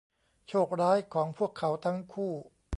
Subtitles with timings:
[0.47, 2.33] โชคร้ายของพวกเขาทั้งคู่